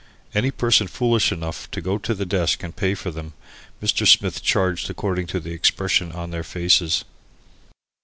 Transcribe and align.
Any 0.33 0.49
persons 0.49 0.89
foolish 0.89 1.31
enough 1.31 1.69
to 1.69 1.79
go 1.79 1.99
to 1.99 2.15
the 2.15 2.25
desk 2.25 2.63
and 2.63 2.75
pay 2.75 2.95
for 2.95 3.11
them, 3.11 3.33
Mr. 3.83 4.07
Smith 4.07 4.41
charged 4.41 4.89
according 4.89 5.27
to 5.27 5.39
the 5.39 5.51
expression 5.51 6.11
of 6.11 6.31
their 6.31 6.41
faces. 6.41 7.05